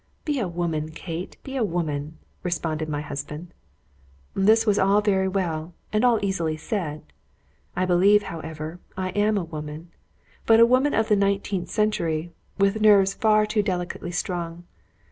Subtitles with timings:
[0.25, 1.37] "Be a woman, Kate!
[1.43, 3.53] be a woman," responded my husband.
[4.33, 7.03] This was all very well, and all easily said.
[7.75, 9.91] I believe, however, I am a woman,
[10.47, 14.63] but a woman of the nineteenth century, with nerves far too delicately strung.